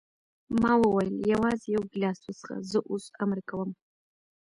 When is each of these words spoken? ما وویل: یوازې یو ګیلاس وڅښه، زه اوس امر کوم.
ما 0.61 0.71
وویل: 0.81 1.15
یوازې 1.33 1.67
یو 1.75 1.83
ګیلاس 1.91 2.19
وڅښه، 2.25 2.55
زه 2.69 2.77
اوس 2.91 3.05
امر 3.23 3.39
کوم. 3.49 3.69